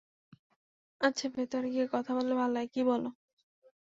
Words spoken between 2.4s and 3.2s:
ভাল হয়, কী বলো?